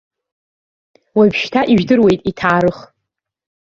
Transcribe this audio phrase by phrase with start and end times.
[1.17, 2.77] Уажәшьҭа ижәдыруеит иҭаарых.